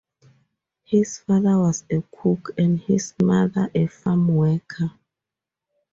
[0.83, 4.91] His father was a cook, and his mother a farm worker.